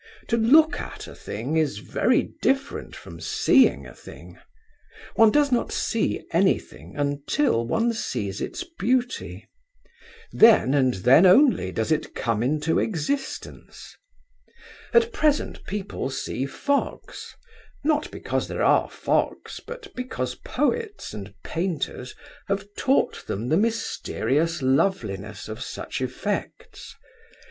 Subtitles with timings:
[0.29, 4.39] To look at a thing is very different from seeing a thing.
[5.13, 9.47] One does not see anything until one sees its beauty.
[10.31, 13.95] Then, and then only, does it come into existence.
[14.91, 17.35] At present, people see fogs,
[17.83, 22.15] not because there are fogs, but because poets and painters
[22.47, 26.95] have taught them the mysterious loveliness of such effects.